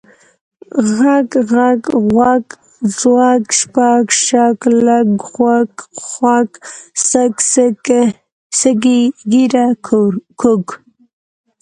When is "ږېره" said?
9.31-9.67